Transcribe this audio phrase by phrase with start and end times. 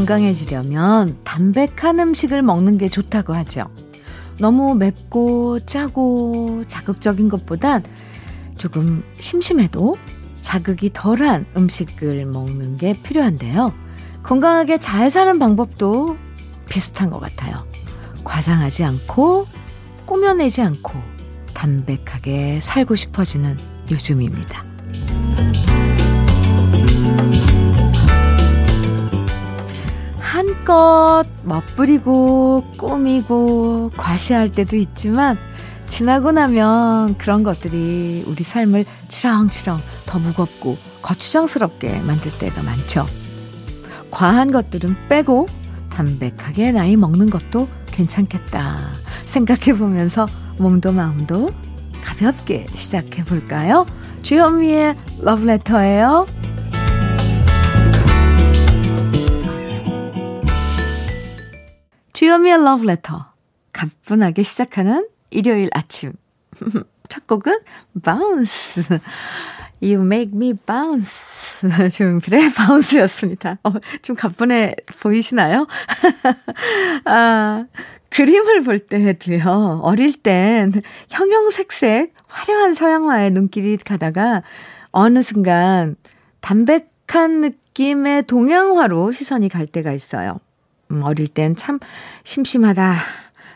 [0.00, 3.70] 건강해지려면 담백한 음식을 먹는 게 좋다고 하죠.
[4.38, 7.82] 너무 맵고 짜고 자극적인 것보단
[8.56, 9.98] 조금 심심해도
[10.40, 13.74] 자극이 덜한 음식을 먹는 게 필요한데요.
[14.22, 16.16] 건강하게 잘 사는 방법도
[16.68, 17.56] 비슷한 것 같아요.
[18.24, 19.46] 과장하지 않고
[20.06, 20.98] 꾸며내지 않고
[21.52, 23.58] 담백하게 살고 싶어지는
[23.90, 24.69] 요즘입니다.
[30.70, 35.36] 한껏 멋부리고 꾸미고 과시할 때도 있지만
[35.88, 43.04] 지나고 나면 그런 것들이 우리 삶을 치렁치렁 더 무겁고 거추장스럽게 만들 때가 많죠.
[44.12, 45.46] 과한 것들은 빼고
[45.90, 48.78] 담백하게 나이 먹는 것도 괜찮겠다
[49.24, 50.26] 생각해 보면서
[50.60, 51.48] 몸도 마음도
[52.00, 53.86] 가볍게 시작해 볼까요?
[54.22, 56.26] 주현미의 러브레터예요.
[62.30, 63.26] 주현미의 러브레터
[63.72, 66.12] 가뿐하게 시작하는 일요일 아침
[67.08, 67.58] 첫 곡은
[68.04, 69.00] Bounce
[69.82, 71.68] You make me bounce.
[71.90, 73.58] 조용필의 Bounce였습니다.
[73.64, 73.72] 어,
[74.02, 75.66] 좀 가뿐해 보이시나요?
[77.04, 77.64] 아,
[78.10, 80.72] 그림을 볼 때도요, 어릴 땐
[81.08, 84.44] 형형색색 화려한 서양화에 눈길이 가다가
[84.92, 85.96] 어느 순간
[86.42, 90.38] 담백한 느낌의 동양화로 시선이 갈 때가 있어요.
[90.90, 91.78] 음, 어릴 땐 참
[92.24, 92.94] 심심하다,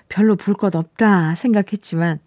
[0.09, 2.19] 별로 볼 것 없다 생각했지만,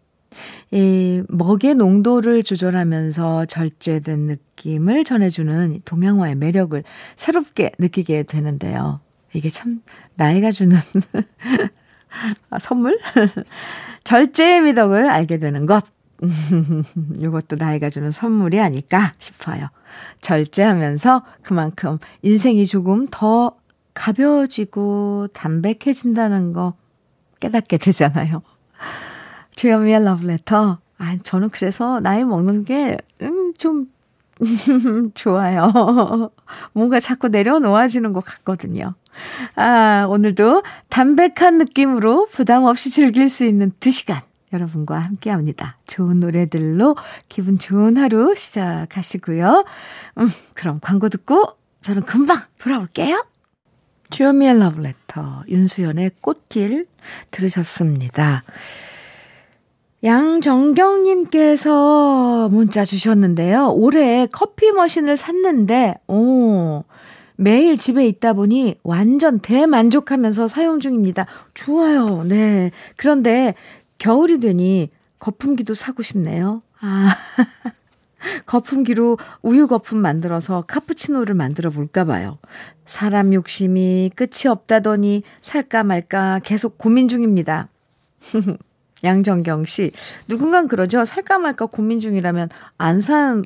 [0.71, 6.83] 이 먹의 농도를 조절하면서 절제된 느낌을 전해주는 동양화의 매력을
[7.15, 8.99] 새롭게 느끼게 되는데요.
[9.33, 9.81] 이게 참
[10.15, 10.77] 나이가 주는
[12.49, 12.99] 아, 선물?
[14.03, 15.83] 절제의 미덕을 알게 되는 것.
[17.19, 19.67] 이것도 나이가 주는 선물이 아닐까 싶어요.
[20.21, 23.55] 절제하면서 그만큼 인생이 조금 더
[23.97, 26.75] 가벼워지고 담백해진다는 거
[27.39, 28.43] 깨닫게 되잖아요.
[29.55, 30.77] 주현미의 러브레터.
[30.99, 33.87] 아, 저는 그래서 나이 먹는 게, 음, 좀,
[35.15, 36.29] 좋아요.
[36.73, 38.93] 뭔가 자꾸 내려놓아지는 것 같거든요.
[39.55, 44.21] 아, 오늘도 담백한 느낌으로 부담 없이 즐길 수 있는 2시간
[44.53, 45.75] 여러분과 함께 합니다.
[45.87, 46.95] 좋은 노래들로
[47.29, 49.65] 기분 좋은 하루 시작하시고요.
[50.19, 51.47] 음, 그럼 광고 듣고
[51.81, 53.25] 저는 금방 돌아올게요.
[54.09, 56.87] 주현미의 러브레터, 윤수연의 꽃길
[57.31, 58.43] 들으셨습니다.
[60.03, 61.69] 양정경님께서
[62.49, 63.71] 문자 주셨는데요.
[63.73, 66.83] 올해 커피 머신을 샀는데, 오,
[67.35, 71.25] 매일 집에 있다 보니 완전 대만족하면서 사용 중입니다.
[71.53, 72.23] 좋아요.
[72.23, 72.71] 네.
[72.95, 73.53] 그런데
[73.97, 76.61] 겨울이 되니 거품기도 사고 싶네요.
[76.79, 77.15] 아.
[78.47, 82.39] 거품기로 우유 거품 만들어서 카푸치노를 만들어 볼까 봐요.
[82.85, 87.69] 사람 욕심이 끝이 없다더니 살까 말까 계속 고민 중입니다.
[89.03, 89.91] 양정경 씨.
[90.27, 91.05] 누군간 그러죠.
[91.05, 93.43] 살까 말까 고민 중이라면 안 사는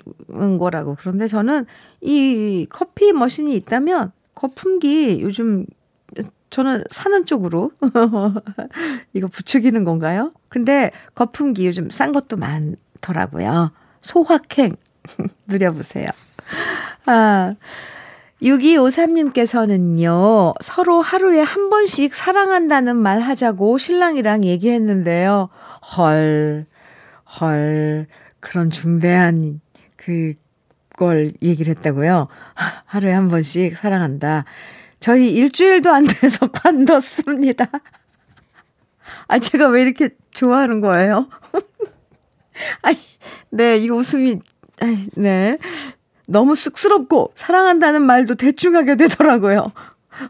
[0.57, 0.95] 거라고.
[0.97, 1.65] 그런데 저는
[1.99, 5.65] 이 커피 머신이 있다면 거품기 요즘
[6.49, 7.71] 저는 사는 쪽으로
[9.13, 10.31] 이거 부추기는 건가요?
[10.49, 13.71] 근데 거품기 요즘 싼 것도 많더라고요.
[14.01, 14.75] 소확행
[15.47, 16.09] 누려보세요.
[17.05, 17.53] 아,
[18.41, 25.49] 6253님께서는요, 서로 하루에 한 번씩 사랑한다는 말 하자고 신랑이랑 얘기했는데요.
[25.97, 26.65] 헐,
[27.39, 28.07] 헐,
[28.39, 29.61] 그런 중대한
[29.95, 32.27] 그걸 얘기를 했다고요?
[32.85, 34.45] 하루에 한 번씩 사랑한다.
[34.99, 37.67] 저희 일주일도 안 돼서 관뒀습니다.
[39.27, 41.27] 아, 제가 왜 이렇게 좋아하는 거예요?
[42.81, 42.97] 아이,
[43.49, 44.39] 네, 이 웃음이,
[45.15, 45.57] 네.
[46.27, 49.71] 너무 쑥스럽고 사랑한다는 말도 대충 하게 되더라고요.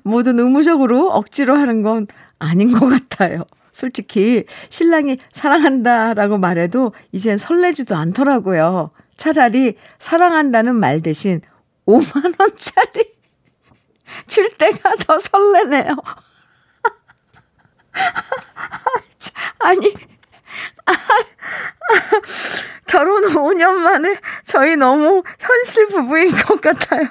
[0.03, 2.07] 모든 의무적으로 억지로 하는 건
[2.39, 3.45] 아닌 것 같아요.
[3.71, 8.91] 솔직히 신랑이 사랑한다라고 말해도 이젠 설레지도 않더라고요.
[9.15, 11.41] 차라리 사랑한다는 말 대신
[11.85, 13.13] 5만 원짜리
[14.27, 15.95] 줄 때가 더 설레네요.
[19.59, 19.93] 아니,
[22.87, 27.07] 결혼 5년 만에 저희 너무 현실 부부인 것 같아요.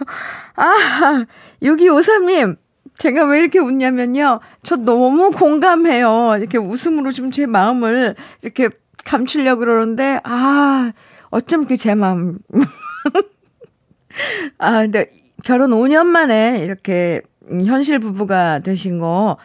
[0.56, 1.24] 아,
[1.62, 2.56] 6253님.
[2.98, 4.40] 제가 왜 이렇게 웃냐면요.
[4.62, 6.36] 저 너무 공감해요.
[6.38, 8.68] 이렇게 웃음으로 좀 제 마음을 이렇게
[9.04, 10.92] 감추려고 그러는데, 아,
[11.30, 12.38] 어쩜 그제 마음.
[14.58, 15.06] 아, 근데
[15.44, 17.22] 결혼 5년 만에 이렇게
[17.66, 19.38] 현실 부부가 되신 거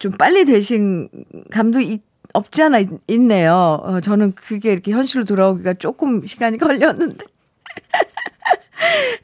[0.00, 1.10] 좀 빨리 되신
[1.52, 2.00] 감도 있,
[2.32, 7.24] 없지 않아 있, 네요 어, 저는 그게 이렇게 현실로 돌아오기가 조금 시간이 걸렸는데.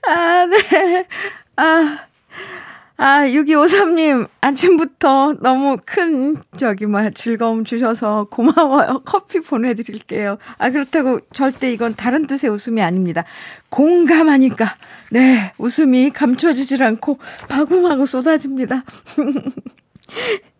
[0.06, 1.06] 아, 네.
[1.56, 1.98] 아.
[2.98, 9.02] 아, 6253님, 아침부터 너무 큰, 저기, 뭐야, 즐거움 주셔서 고마워요.
[9.04, 10.38] 커피 보내드릴게요.
[10.56, 13.24] 아, 그렇다고 절대 이건 다른 뜻의 웃음이 아닙니다.
[13.68, 14.74] 공감하니까,
[15.10, 17.18] 네, 웃음이 감춰지질 않고
[17.50, 18.82] 마구마구 쏟아집니다.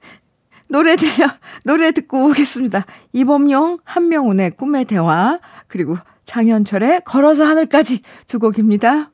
[0.69, 1.29] 노래 들려,
[1.65, 2.85] 노래 듣고 오겠습니다.
[3.13, 9.11] 이범용, 한명훈의 꿈의 대화, 그리고 장현철의 걸어서 하늘까지 두 곡입니다.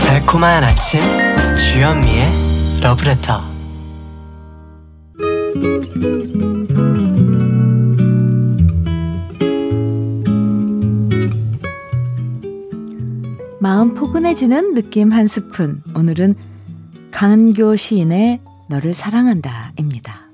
[0.00, 1.00] 달콤한 아침
[1.56, 2.24] 주현미의
[2.82, 3.54] 러브레터
[13.64, 16.34] 마음 포근해지는 느낌 한 스푼 오늘은
[17.10, 20.28] 강은교 시인의 너를 사랑한다입니다.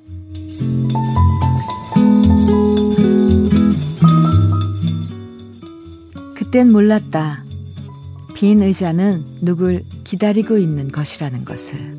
[6.34, 7.44] 그땐 몰랐다.
[8.34, 11.98] 빈 의자는 누굴 기다리고 있는 것이라는 것을.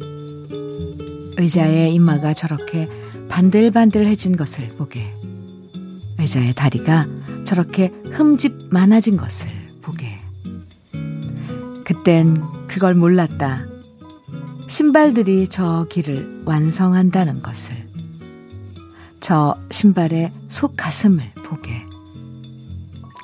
[1.37, 2.89] 의자의 이마가 저렇게
[3.29, 5.13] 반들반들해진 것을 보게.
[6.19, 7.07] 의자의 다리가
[7.45, 9.47] 저렇게 흠집 많아진 것을
[9.81, 10.20] 보게.
[12.01, 13.67] 그땐 그걸 몰랐다.
[14.67, 17.75] 신발들이 저 길을 완성한다는 것을.
[19.19, 21.85] 저 신발의 속 가슴을 보게.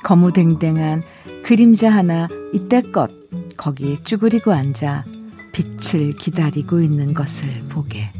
[0.03, 1.01] 거무댕댕한
[1.43, 3.09] 그림자 하나 이때껏
[3.57, 5.05] 거기 쭈그리고 앉아
[5.53, 8.11] 빛을 기다리고 있는 것을 보게.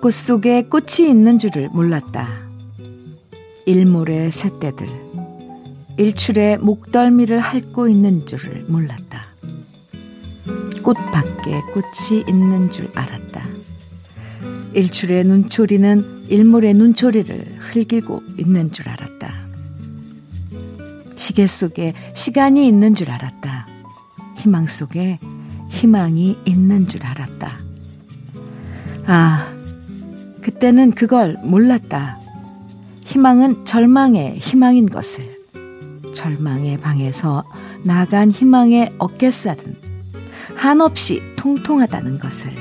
[0.00, 2.28] 꽃 속에 꽃이 있는 줄을 몰랐다.
[3.66, 4.88] 일몰의 새떼들,
[6.00, 9.22] 일출에 목덜미를 핥고 있는 줄을 몰랐다.
[10.82, 13.46] 꽃 밖에 꽃이 있는 줄 알았다.
[14.72, 19.46] 일출의 눈초리는 일몰의 눈초리를 흘기고 있는 줄 알았다.
[21.16, 23.68] 시계 속에 시간이 있는 줄 알았다.
[24.38, 25.18] 희망 속에
[25.68, 27.58] 희망이 있는 줄 알았다.
[29.04, 29.54] 아,
[30.40, 32.18] 그때는 그걸 몰랐다.
[33.04, 35.39] 희망은 절망의 희망인 것을.
[36.12, 37.44] 절망의 방에서
[37.84, 39.76] 나간 희망의 어깨살은
[40.56, 42.52] 한없이 통통하다는 것을.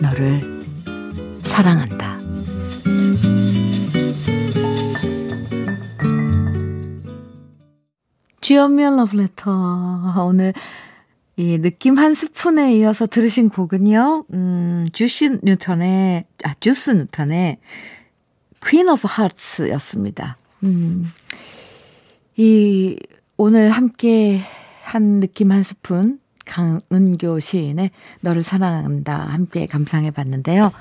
[0.00, 0.62] 너를
[1.40, 2.18] 사랑한다.
[8.40, 10.26] 주연미의 러브레터.
[10.26, 10.52] 오늘
[11.36, 17.58] 이 느낌 한 스푼에 이어서 들으신 곡은요, 음, 주시 뉴턴의, 아, 주스 뉴턴의
[18.60, 20.36] Queen of Hearts 였습니다.
[20.62, 21.10] 음,
[22.36, 22.96] 이,
[23.36, 24.40] 오늘 함께
[24.82, 27.90] 한 느낌 한 스푼, 강은교 시인의
[28.20, 29.16] 너를 사랑한다.
[29.16, 30.72] 함께 감상해 봤는데요.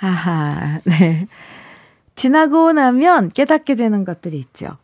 [0.00, 1.26] 아하, 네.
[2.16, 4.76] 지나고 나면 깨닫게 되는 것들이 있죠.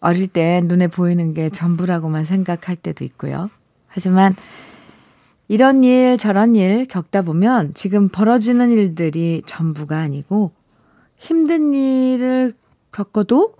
[0.00, 3.48] 어릴 때 눈에 보이는 게 전부라고만 생각할 때도 있고요.
[3.86, 4.34] 하지만
[5.48, 10.50] 이런 일, 저런 일 겪다 보면 지금 벌어지는 일들이 전부가 아니고
[11.16, 12.52] 힘든 일을
[12.92, 13.54] 겪어도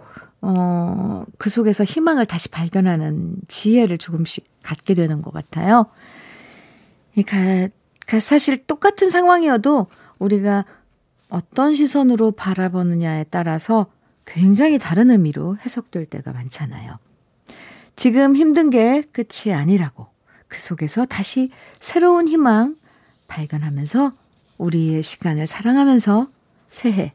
[0.49, 5.87] 어, 그 속에서 희망을 다시 발견하는 지혜를 조금씩 갖게 되는 것 같아요.
[7.15, 7.75] 그러니까,
[8.21, 9.89] 사실 똑같은 상황이어도
[10.21, 10.65] 우리가
[11.31, 13.87] 어떤 시선으로 바라보느냐에 따라서
[14.25, 16.97] 굉장히 다른 의미로 해석될 때가 많잖아요.
[17.97, 20.07] 지금 힘든 게 끝이 아니라고
[20.47, 21.51] 그 속에서 다시
[21.81, 22.77] 새로운 희망
[23.27, 24.13] 발견하면서
[24.59, 26.29] 우리의 시간을 사랑하면서
[26.71, 27.15] 새해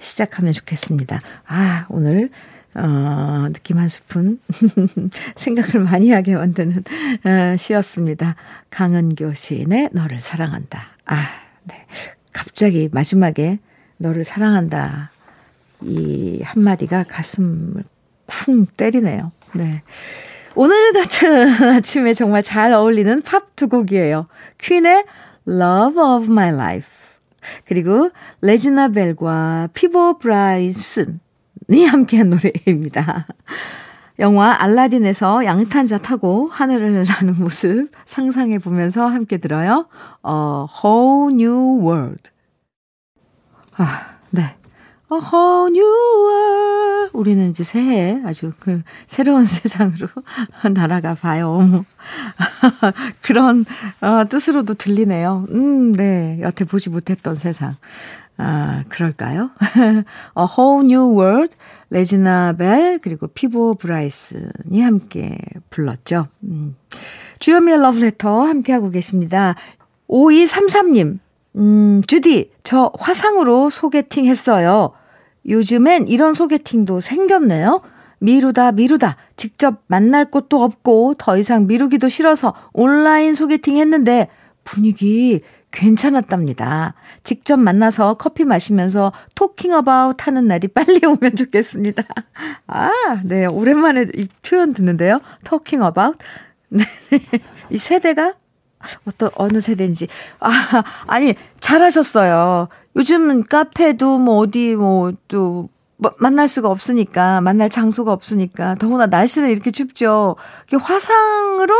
[0.00, 1.20] 시작하면 좋겠습니다.
[1.46, 2.30] 아, 오늘
[2.78, 4.40] 어, 느낌 한 스푼
[5.36, 6.84] 생각을 많이 하게 만드는
[7.24, 8.36] 어, 시였습니다.
[8.70, 10.82] 강은교 시인의 너를 사랑한다.
[11.06, 11.16] 아,
[11.64, 11.86] 네.
[12.32, 13.58] 갑자기 마지막에
[13.96, 15.10] 너를 사랑한다.
[15.82, 17.84] 이 한마디가 가슴을
[18.26, 19.32] 쿵 때리네요.
[19.54, 19.82] 네.
[20.54, 24.28] 오늘 같은 아침에 정말 잘 어울리는 팝 두 곡이에요.
[24.58, 25.04] 퀸의
[25.48, 26.90] Love of My Life.
[27.64, 31.20] 그리고 레지나 벨과 피보 브라이슨
[31.70, 33.26] 이 함께한 노래입니다.
[34.20, 39.86] 영화 알라딘에서 양탄자 타고 하늘을 나는 모습 상상해 보면서 함께 들어요.
[40.26, 40.32] A
[40.82, 42.30] Whole New World.
[43.76, 44.56] 아, 네.
[45.12, 45.84] A whole new
[46.26, 47.10] world.
[47.12, 50.08] 우리는 이제 새해 아주 그 새로운 세상으로
[50.74, 51.84] 날아가 봐요.
[53.22, 53.64] 그런
[54.00, 55.46] 어, 뜻으로도 들리네요.
[55.50, 56.38] 음, 네.
[56.40, 57.76] 여태 보지 못했던 세상.
[58.38, 59.50] 아, 그럴까요?
[60.38, 61.56] A Whole New World,
[61.90, 65.38] 레지나 벨, 그리고 피보 브라이슨이 함께
[65.70, 66.28] 불렀죠.
[66.44, 66.76] 음.
[67.40, 69.56] 주요미의 러브레터 함께하고 계십니다.
[70.08, 71.18] 5233님,
[71.56, 74.92] 음, 주디, 저 화상으로 소개팅 했어요.
[75.46, 77.82] 요즘엔 이런 소개팅도 생겼네요.
[78.20, 84.28] 미루다 미루다 직접 만날 곳도 없고 더 이상 미루기도 싫어서 온라인 소개팅 했는데
[84.68, 86.94] 분위기 괜찮았답니다.
[87.24, 92.02] 직접 만나서 커피 마시면서 talking about 하는 날이 빨리 오면 좋겠습니다.
[92.66, 92.90] 아,
[93.24, 93.46] 네.
[93.46, 95.20] 오랜만에 이 표현 듣는데요.
[95.44, 96.16] talking about.
[96.68, 96.84] 네.
[97.70, 98.34] 이 세대가
[99.06, 100.06] 어떤 어느 세대인지
[100.40, 102.68] 아 아니 잘하셨어요.
[102.94, 109.70] 요즘은 카페도 뭐 어디 뭐또 뭐 만날 수가 없으니까 만날 장소가 없으니까 더구나 날씨는 이렇게
[109.70, 110.36] 춥죠.
[110.78, 111.74] 화상으로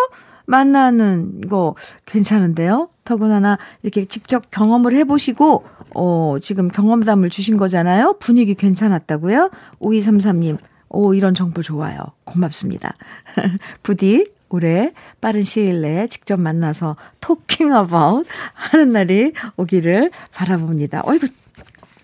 [0.48, 1.74] 만나는 거
[2.06, 2.88] 괜찮은데요.
[3.04, 5.64] 더구나 이렇게 직접 경험을 해보시고
[5.94, 8.16] 어 지금 경험담을 주신 거잖아요.
[8.18, 9.50] 분위기 괜찮았다고요.
[9.80, 10.58] 5233님.
[10.88, 11.98] 오 이런 정보 좋아요.
[12.24, 12.94] 고맙습니다.
[13.82, 21.02] 부디 올해 빠른 시일 내에 직접 만나서 talking about 하는 날이 오기를 바라봅니다.
[21.04, 21.28] 어이구,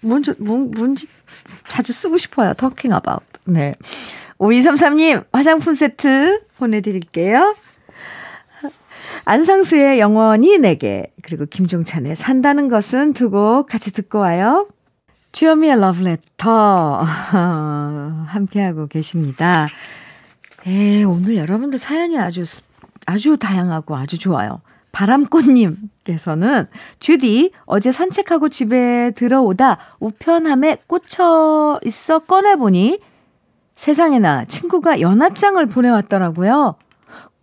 [0.03, 1.07] 뭔지, 뭔, 뭔지
[1.67, 2.53] 자주 쓰고 싶어요.
[2.53, 3.23] talking about.
[3.47, 3.75] 네.
[4.39, 7.55] 5233님, 화장품 세트 보내드릴게요.
[9.27, 14.69] 안상수의 영원히 내게, 그리고 김종찬의 산다는 것은 두 곡 같이 듣고 와요.
[15.33, 17.03] 주현미의 러브레터,
[18.29, 19.67] 함께하고 계십니다.
[20.67, 22.45] 에 오늘 여러분들 사연이 아주,
[23.07, 24.61] 아주 다양하고 아주 좋아요.
[24.93, 26.67] 바람꽃님께서는
[27.01, 33.01] 주디 어제 산책하고 집에 들어오다 우편함에 꽂혀 있어 꺼내보니
[33.75, 36.77] 세상에나 친구가 연하장을 보내왔더라고요.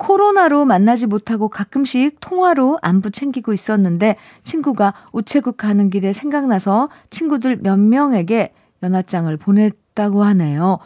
[0.02, 7.78] 코로나로 만나지 못하고 가끔씩 통화로 안부 챙기고 있었는데 친구가 우체국 가는 길에 생각나서 친구들 몇
[7.78, 10.80] 명에게 연하장을 보냈다고 하네요.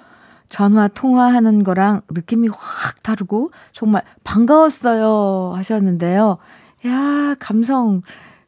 [0.49, 6.37] 전화 통화하는 거랑 느낌이 확 다르고 정말 반가웠어요 하셨는데요.
[6.85, 8.01] 야, 감성,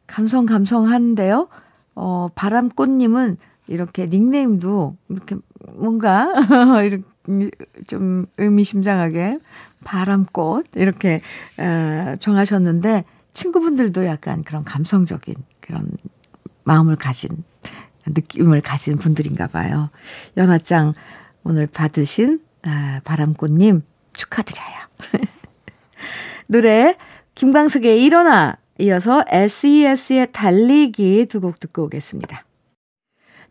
[0.05, 1.47] 감성, 감성 하는데요.
[1.95, 5.37] 어, 바람꽃님은 이렇게 닉네임도 이렇게
[5.75, 6.33] 뭔가
[6.83, 7.03] 이렇게
[7.87, 9.37] 좀 의미심장하게
[9.87, 11.21] 바람꽃 이렇게
[11.57, 15.89] 어, 정하셨는데 친구분들도 약간 그런 감성적인 그런
[16.65, 17.29] 마음을 가진
[18.05, 19.89] 느낌을 가진 분들인가 봐요.
[20.35, 20.93] 연화장
[21.43, 23.81] 오늘 받으신 아, 바람꽃님
[24.13, 25.21] 축하드려요.
[26.47, 26.95] 노래
[27.35, 32.43] 김광석의 일어나 이어서 SES의 달리기 두 곡 듣고 오겠습니다.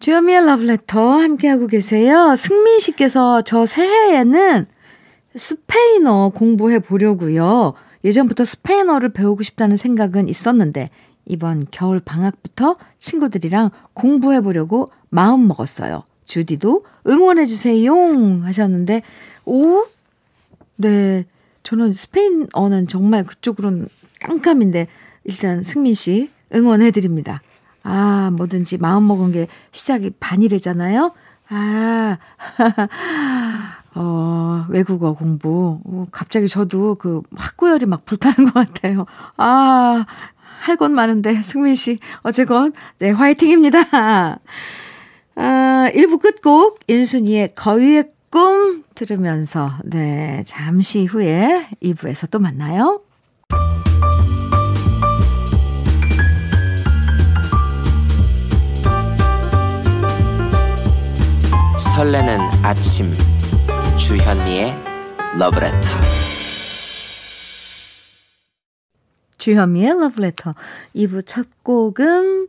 [0.00, 2.36] 주현미의 러브레터 함께하고 계세요.
[2.36, 4.66] 승민 씨께서 저 새해에는
[5.36, 7.74] 스페인어 공부해 보려고요.
[8.04, 10.90] 예전부터 스페인어를 배우고 싶다는 생각은 있었는데
[11.26, 16.04] 이번 겨울 방학부터 친구들이랑 공부해 보려고 마음 먹었어요.
[16.24, 17.94] 주디도 응원해 주세요
[18.42, 19.02] 하셨는데
[19.44, 19.86] 오
[20.76, 21.24] 네.
[21.62, 23.88] 저는 스페인어는 정말 그쪽으로는
[24.20, 24.86] 깜깜인데
[25.24, 27.42] 일단 승민 씨 응원해 드립니다.
[27.82, 31.12] 아, 뭐든지 마음 먹은 게 시작이 반이래잖아요.
[31.48, 32.18] 아.
[33.96, 35.80] 어, 외국어 공부.
[35.84, 39.06] 어, 갑자기 저도 그 학구열이 막 불타는 것 같아요.
[39.36, 40.04] 아,
[40.60, 43.78] 할 건 많은데, 승민 씨, 어쨌건, 네, 화이팅입니다.
[45.36, 53.00] 아, 1부 끝곡 인순이의 거위의 꿈 들으면서 네, 잠시 후에 2부에서 또 만나요.
[61.78, 63.12] 설레는 아침
[63.98, 64.74] 주현미의
[65.38, 65.88] 러브레터
[69.38, 70.54] 주현미의 러브레터
[70.94, 72.48] 2부 첫 곡은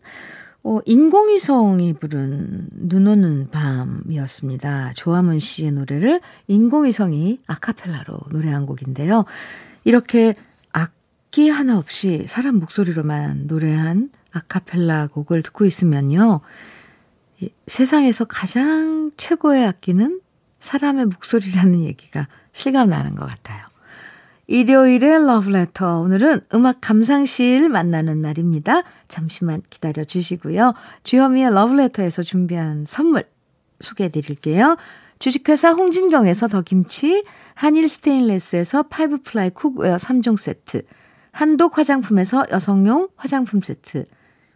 [0.64, 4.92] 어, 인공위성이 부른 눈 오는 밤이었습니다.
[4.96, 9.24] 조화문 씨의 노래를 인공위성이 아카펠라로 노래한 곡인데요.
[9.86, 10.36] 이렇게
[10.74, 16.42] 악기 하나 없이 사람 목소리로만 노래한 아카펠라 곡을 듣고 있으면요.
[17.68, 20.20] 세상에서 가장 최고의 악기는
[20.60, 23.66] 사람의 목소리라는 얘기가 실감나는 것 같아요.
[24.48, 26.00] 일요일의 러브레터.
[26.00, 28.84] 오늘은 음악 감상실 만나는 날입니다.
[29.08, 30.74] 잠시만 기다려 주시고요.
[31.04, 33.26] 주현미의 러브레터에서 준비한 선물
[33.82, 34.78] 소개해 드릴게요.
[35.20, 37.24] 주식회사 홍진경에서 더 김치,
[37.56, 40.84] 한일 스테인레스에서 five ply cookware 3종 세트,
[41.32, 44.06] 한독 화장품에서 여성용 화장품 세트,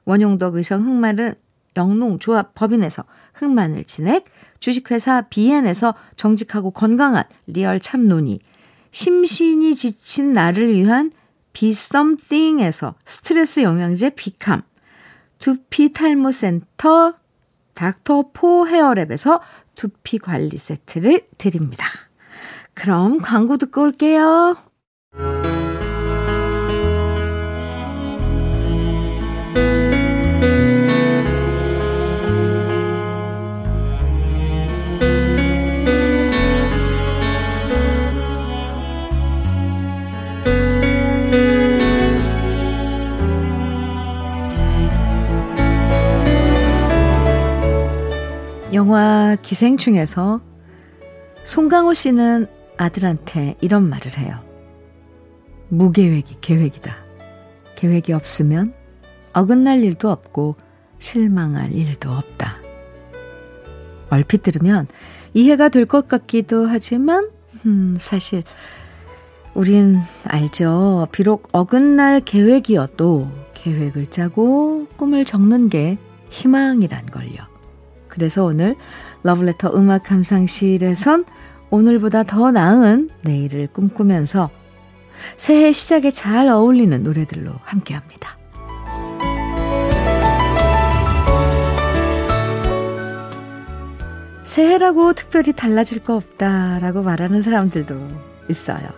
[0.06, 1.36] 원용덕 의성 흑마늘
[1.78, 4.26] 영농조합 법인에서 흑마늘 진액,
[4.60, 8.40] 주식회사 비엔에서 정직하고 건강한 real 참노니,
[8.92, 11.12] 심신이 지친 나를 위한
[11.54, 14.62] 비썸띵에서 스트레스 영양제 비캄,
[15.40, 17.16] 두피 탈모 센터
[17.74, 19.40] 닥터 포 헤어랩에서
[19.76, 21.86] 두피 관리 세트를 드립니다.
[22.74, 24.71] 그럼 광고 듣고 올게요.
[49.36, 50.42] 기생충에서
[51.46, 52.48] 송강호 씨는
[52.78, 54.40] 아들한테 이런 말을 해요.
[55.70, 56.96] 무계획이 계획이다.
[57.76, 58.74] 계획이 없으면
[59.34, 60.56] 어긋날 일도 없고
[61.00, 62.58] 실망할 일도 없다.
[64.10, 64.88] 얼핏 들으면
[65.34, 67.30] 이해가 될 것 같기도 하지만,
[67.66, 68.44] 음, 사실,
[69.54, 71.08] 우린 알죠.
[71.12, 75.98] 비록 어긋날 계획이어도 계획을 짜고 꿈을 적는 게
[76.30, 77.48] 희망이란 걸요.
[78.08, 78.76] 그래서 오늘
[79.24, 81.26] 러브레터 음악 감상실에선
[81.70, 84.50] 오늘보다 더 나은 내일을 꿈꾸면서
[85.38, 88.38] 새해 시작에 잘 어울리는 노래들로 함께 합니다.
[94.44, 97.96] 새해라고 특별히 달라질 거 없다라고 말하는 사람들도
[98.50, 98.90] 있어요.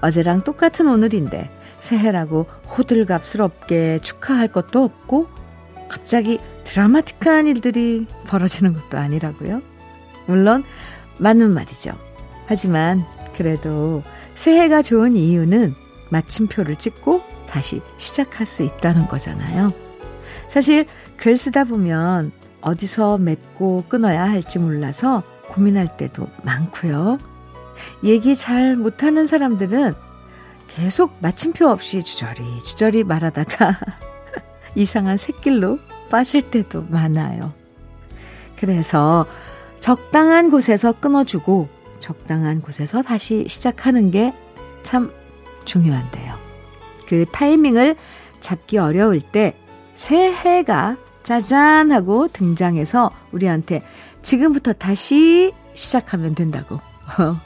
[0.00, 5.28] 어제랑 똑같은 오늘인데 새해라고 호들갑스럽게 축하할 것도 없고
[5.88, 9.62] 갑자기 드라마틱한 일들이 벌어지는 것도 아니라고요.
[10.26, 10.64] 물론
[11.18, 11.92] 맞는 말이죠.
[12.46, 13.04] 하지만
[13.36, 14.02] 그래도
[14.34, 15.74] 새해가 좋은 이유는
[16.10, 19.68] 마침표를 찍고 다시 시작할 수 있다는 거잖아요.
[20.48, 27.18] 사실 글 쓰다 보면 어디서 맺고 끊어야 할지 몰라서 고민할 때도 많고요.
[28.04, 29.94] 얘기 잘 못하는 사람들은
[30.66, 33.78] 계속 마침표 없이 주저리 주저리 말하다가
[34.74, 35.78] 이상한 새길로
[36.10, 37.52] 빠질 때도 많아요.
[38.58, 39.26] 그래서
[39.80, 41.68] 적당한 곳에서 끊어주고
[42.00, 44.32] 적당한 곳에서 다시 시작하는 게
[44.86, 45.12] 참
[45.64, 46.38] 중요한데요.
[47.08, 47.96] 그 타이밍을
[48.40, 49.56] 잡기 어려울 때
[49.94, 53.82] 새해가 짜잔 하고 등장해서 우리한테
[54.22, 56.80] 지금부터 다시 시작하면 된다고.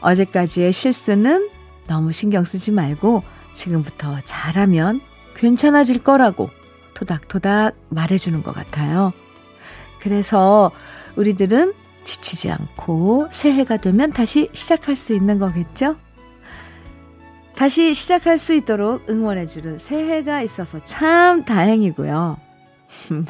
[0.00, 1.50] 어제까지의 실수는
[1.88, 5.00] 너무 신경 쓰지 말고 지금부터 잘하면
[5.34, 6.48] 괜찮아질 거라고
[6.98, 9.12] 토닥토닥 말해주는 것 같아요.
[10.00, 10.72] 그래서
[11.14, 15.94] 우리들은 지치지 않고 새해가 되면 다시 시작할 수 있는 거겠죠?
[17.54, 22.36] 다시 시작할 수 있도록 응원해주는 새해가 있어서 참 다행이고요.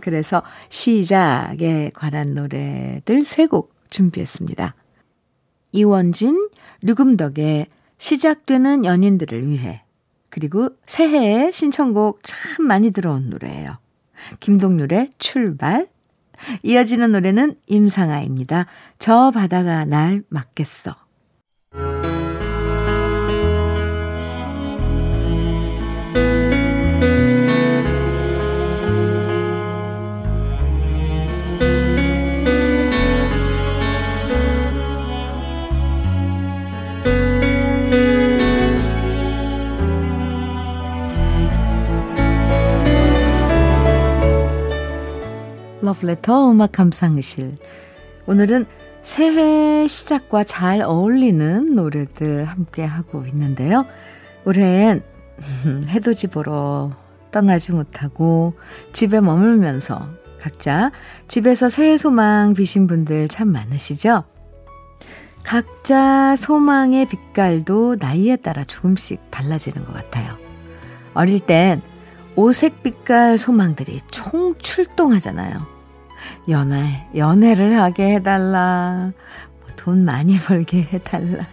[0.01, 4.75] 그래서 시작에 관한 노래들 세 곡 준비했습니다.
[5.73, 6.49] 이원진,
[6.83, 7.67] 류금덕의
[7.99, 9.83] 시작되는 연인들을 위해
[10.39, 13.79] 그리고 새해에 신청곡 참 많이 들어온 노래예요.
[14.39, 15.89] 김동률의 출발.
[16.63, 18.67] 이어지는 노래는 임상아입니다.
[19.01, 20.95] 저 바다가 날 맞겠어.
[45.89, 47.57] 러브레터 음악 감상실.
[48.27, 48.67] 오늘은
[49.01, 53.87] 새해 시작과 잘 어울리는 노래들 함께 하고 있는데요.
[54.45, 55.03] 올해엔
[55.89, 56.91] 해돋이 보러
[57.31, 58.55] 떠나지 못하고
[58.93, 60.93] 집에 머물면서 각자
[61.27, 64.25] 집에서 새해 소망 비신 분들 참 많으시죠?
[65.43, 70.37] 각자 소망의 빛깔도 나이에 따라 조금씩 달라지는 것 같아요.
[71.15, 71.81] 어릴 땐
[72.37, 75.78] 오색 빛깔 소망들이 총 출동하잖아요.
[76.49, 79.13] 연애, 연애를 하게 해달라.
[79.61, 81.47] 뭐돈 많이 벌게 해달라.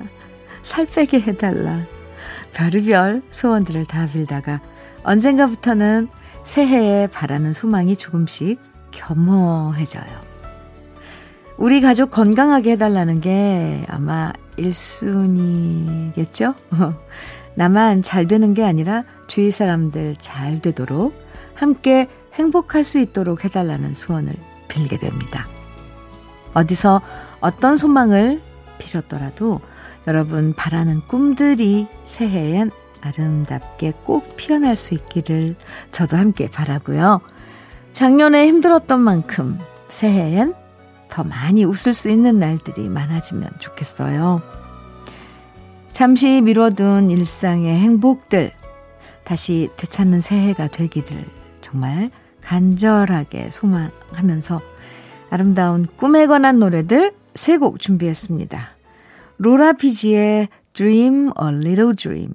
[0.61, 1.85] 살 빼게 해달라.
[2.53, 4.61] 별의별 소원들을 다 빌다가
[5.03, 6.07] 언젠가부터는
[6.45, 8.59] 새해에 바라는 소망이 조금씩
[8.91, 10.25] 겸허해져요.
[11.57, 16.53] 우리 가족 건강하게 해달라는 게 아마 1순위겠죠?
[17.55, 21.13] 나만 잘 되는 게 아니라 주위 사람들 잘 되도록
[21.53, 24.33] 함께 행복할 수 있도록 해달라는 소원을
[24.75, 25.47] 빌게 됩니다.
[26.53, 27.01] 어디서
[27.39, 28.41] 어떤 소망을
[28.77, 29.61] 비셨더라도
[30.07, 35.55] 여러분 바라는 꿈들이 새해엔 아름답게 꼭 피어날 수 있기를
[35.91, 37.21] 저도 함께 바라고요.
[37.93, 39.59] 작년에 힘들었던 만큼
[39.89, 40.53] 새해엔
[41.09, 44.41] 더 많이 웃을 수 있는 날들이 많아지면 좋겠어요.
[45.93, 48.51] 잠시 미뤄둔 일상의 행복들
[49.23, 51.25] 다시 되찾는 새해가 되기를
[51.61, 52.11] 정말
[52.45, 54.61] 간절하게 소망하면서
[55.29, 58.69] 아름다운 꿈에 관한 노래들 세 곡 준비했습니다.
[59.39, 62.31] 로라 피지의 Dream a Little Dream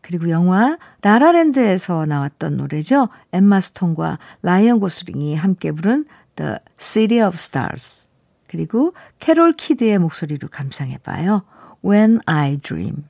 [0.00, 3.08] 그리고 영화 라라랜드에서 나왔던 노래죠.
[3.32, 8.08] 엠마 스톤과 라이언 고슬링이 함께 부른 The City of Stars
[8.48, 11.42] 그리고 캐롤 키드의 목소리로 감상해봐요.
[11.84, 13.04] When I Dream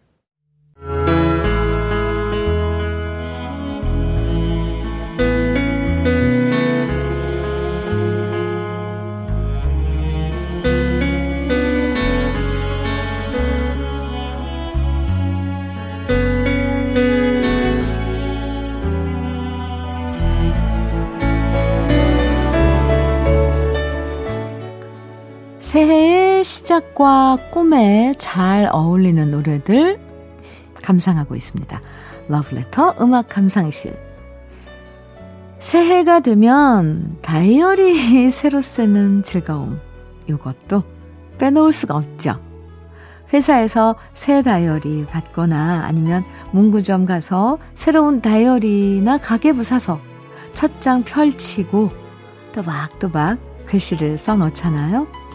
[25.72, 30.00] 새해의 시작과 꿈에 잘 어울리는 노래들
[30.82, 31.78] 감상하고 있습니다.
[32.28, 33.94] 러브레터 음악 감상실.
[35.58, 39.78] 새해가 되면 다이어리 새로 쓰는 즐거움.
[40.26, 40.84] 이것도
[41.36, 42.40] 빼놓을 수가 없죠.
[43.34, 50.00] 회사에서 새 다이어리 받거나 아니면 문구점 가서 새로운 다이어리나 가계부 사서
[50.54, 51.90] 첫 장 펼치고
[52.52, 55.27] 또박또박 글씨를 써 넣잖아요.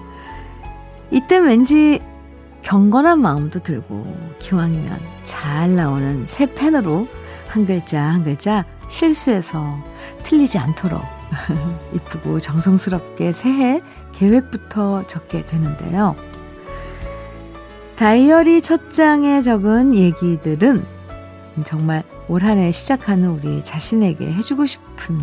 [1.14, 2.00] 이때 왠지
[2.64, 4.04] 경건한 마음도 들고
[4.40, 7.08] 기왕이면 잘 나오는 새 펜으로
[7.48, 9.78] 한 글자 한 글자 실수해서
[10.24, 11.02] 틀리지 않도록
[11.94, 13.80] 이쁘고 정성스럽게 새해
[14.14, 16.16] 계획부터 적게 되는데요.
[17.96, 20.84] 다이어리 첫 장에 적은 얘기들은
[21.64, 25.20] 정말 올 한 해 시작하는 우리 자신에게 해주고 싶은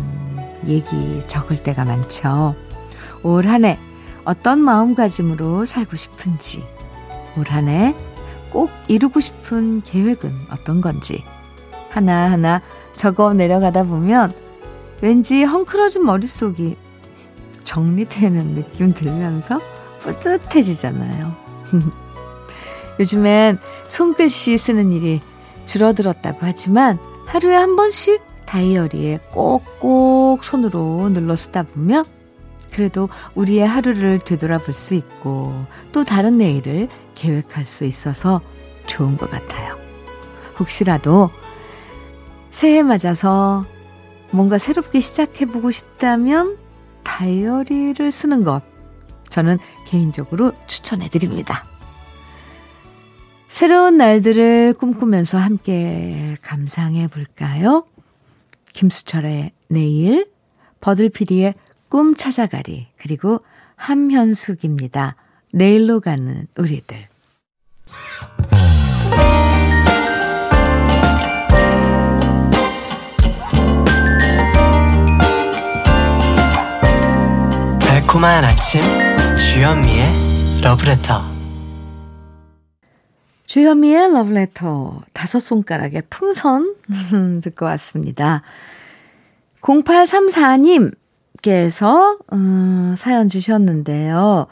[0.67, 2.55] 얘기 적을 때가 많죠.
[3.23, 3.77] 올 한 해
[4.25, 6.63] 어떤 마음가짐으로 살고 싶은지,
[7.37, 7.95] 올 한 해
[8.51, 11.23] 꼭 이루고 싶은 계획은 어떤 건지
[11.89, 12.61] 하나하나
[12.97, 14.33] 적어 내려가다 보면
[15.01, 16.75] 왠지 헝클어진 머릿속이
[17.63, 19.59] 정리되는 느낌 들면서
[19.99, 21.33] 뿌듯해지잖아요.
[22.99, 23.57] 요즘엔
[23.87, 25.21] 손글씨 쓰는 일이
[25.65, 32.03] 줄어들었다고 하지만 하루에 한 번씩 다이어리에 꼭꼭 손으로 눌러 쓰다 보면
[32.71, 38.41] 그래도 우리의 하루를 되돌아볼 수 있고 또 다른 내일을 계획할 수 있어서
[38.87, 39.77] 좋은 것 같아요.
[40.59, 41.29] 혹시라도
[42.49, 43.65] 새해 맞아서
[44.31, 46.57] 뭔가 새롭게 시작해보고 싶다면
[47.03, 48.61] 다이어리를 쓰는 것
[49.29, 49.57] 저는
[49.87, 51.65] 개인적으로 추천해드립니다.
[53.47, 57.85] 새로운 날들을 꿈꾸면서 함께 감상해 볼까요?
[58.73, 60.31] 김수철의 내일,
[60.79, 61.55] 버들피리의
[61.91, 63.39] 꿈 찾아가리, 그리고
[63.75, 65.17] 함현숙입니다.
[65.51, 66.95] 내일로 가는 우리들.
[77.81, 78.81] 달콤한 아침
[79.37, 80.05] 주현미의
[80.63, 81.21] 러브레터
[83.47, 86.73] 주현미의 러브레터 다섯 손가락의 풍선
[87.43, 88.43] 듣고 왔습니다.
[89.59, 91.00] 0834님
[91.41, 94.47] 께서 음, 사연 주셨는데요.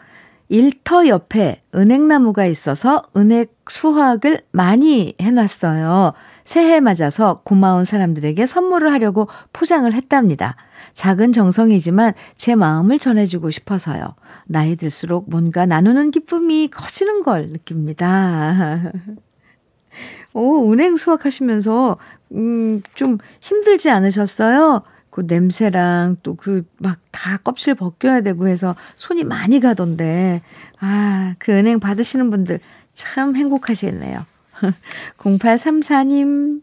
[0.50, 6.14] 일터 옆에 은행나무가 있어서 은행 수확을 많이 해놨어요.
[6.44, 10.56] 새해 맞아서 고마운 사람들에게 선물을 하려고 포장을 했답니다.
[10.96, 14.16] 작은 정성이지만 제 마음을 전해주고 싶어서요.
[14.48, 18.92] 나이 들수록 뭔가 나누는 기쁨이 커지는 걸 느낍니다.
[20.34, 21.98] 오, 은행 수확하시면서,
[22.34, 24.84] 음, 좀 힘들지 않으셨어요?
[25.10, 30.42] 그 냄새랑 또 그 막 다 껍질 벗겨야 되고 해서 손이 많이 가던데,
[30.80, 32.60] 아, 그 은행 받으시는 분들
[32.94, 34.26] 참 행복하시겠네요.
[35.18, 36.62] 0834님,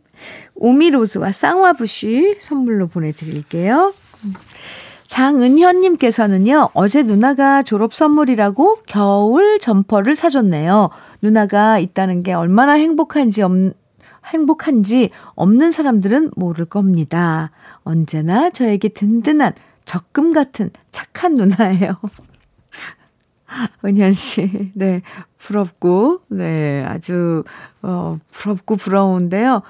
[0.54, 3.92] 오미로즈와 쌍화부시 선물로 보내드릴게요.
[5.06, 10.90] 장은현님께서는요, 어제 누나가 졸업 선물이라고 겨울 점퍼를 사줬네요.
[11.22, 13.52] 누나가 있다는 게 얼마나 행복한지, 없,
[14.26, 17.50] 행복한지 없는 사람들은 모를 겁니다.
[17.82, 21.94] 언제나 저에게 든든한 적금 같은 착한 누나예요.
[23.84, 25.02] 은현 씨, 네,
[25.38, 27.44] 부럽고, 네, 아주,
[27.82, 29.62] 어, 부럽고 부러운데요.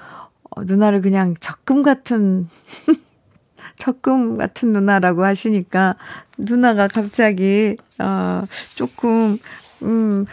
[0.49, 2.49] 어, 누나를 그냥 적금 같은,
[3.75, 5.95] 적금 같은 누나라고 하시니까,
[6.37, 8.43] 누나가 갑자기, 어,
[8.75, 9.37] 조금,
[9.83, 10.25] 음,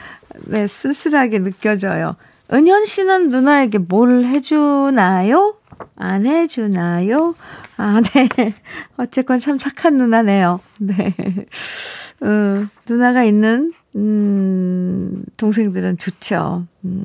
[0.47, 2.17] 네, 쓸쓸하게 느껴져요.
[2.53, 5.57] 은현 씨는 누나에게 뭘 해주나요?
[5.97, 7.35] 안 해주나요?
[7.77, 8.55] 아, 네.
[8.97, 10.61] 어쨌건 참 착한 누나네요.
[10.81, 11.15] 네.
[12.21, 16.67] 어, 누나가 있는, 음, 동생들은 좋죠.
[16.85, 17.05] 음.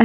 [0.00, 0.04] 에,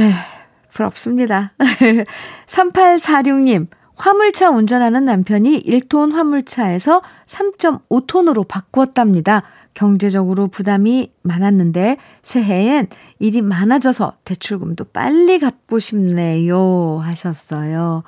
[0.72, 1.52] 부럽습니다.
[2.46, 3.66] 3846님,
[4.00, 9.42] 화물차 운전하는 남편이 1톤 화물차에서 3.5톤으로 바꾸었답니다.
[9.74, 16.98] 경제적으로 부담이 많았는데 새해엔 일이 많아져서 대출금도 빨리 갚고 싶네요.
[16.98, 18.02] 하셨어요.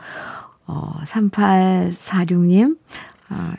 [0.67, 2.79] 어, 3846님,
[3.29, 3.55] 아,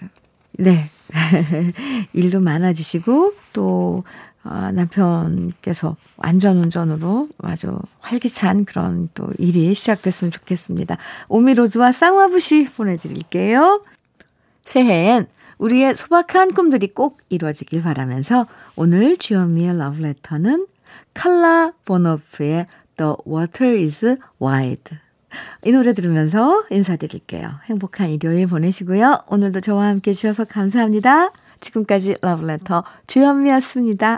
[0.53, 0.89] 네.
[2.13, 4.03] 일도 많아지시고, 또,
[4.43, 10.97] 아, 남편께서 안전운전으로 아주 활기찬 그런 또 일이 시작됐으면 좋겠습니다.
[11.29, 13.81] 오미로즈와 쌍화부시 보내드릴게요.
[14.65, 15.27] 새해엔
[15.57, 20.67] 우리의 소박한 꿈들이 꼭 이루어지길 바라면서 오늘 주현미의 러브레터는
[21.13, 24.97] 칼라 보노프의 The Water is Wide
[25.65, 27.49] 이 노래 들으면서 인사드릴게요.
[27.65, 29.23] 행복한 일요일 보내시고요.
[29.27, 31.31] 오늘도 저와 함께 해주셔서 감사합니다.
[31.59, 34.11] 지금까지 러브레터 주현미였습니다.